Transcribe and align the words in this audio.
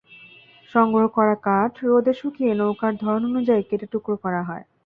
সংগ্রহ 0.73 1.05
করা 1.17 1.35
কাঠ 1.47 1.71
রোদে 1.83 2.13
শুকিয়ে 2.13 2.53
নৌকার 2.53 2.93
ধরন 2.95 3.23
অনুযায়ী 3.29 3.63
কেটে 3.69 3.87
টুকরো 3.93 4.15
করা 4.23 4.41
হয়। 4.43 4.63